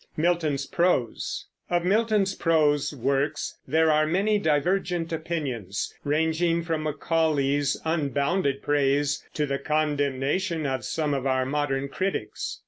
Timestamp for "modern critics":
11.45-12.59